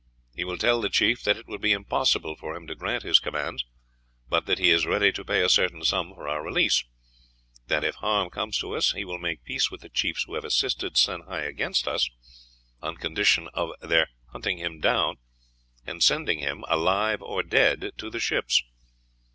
[0.35, 3.19] "He will tell the chief that it would be impossible for him to grant his
[3.19, 3.63] commands,
[4.27, 6.83] but that he is ready to pay a certain sum for our release;
[7.67, 10.43] that if harm comes to us, he will make peace with the chiefs who have
[10.43, 12.09] assisted Sehi against us,
[12.81, 15.17] on condition of their hunting him down
[15.85, 18.63] and sending him alive or dead to the ships.